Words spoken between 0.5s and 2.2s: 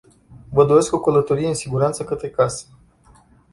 doresc o călătorie în siguranță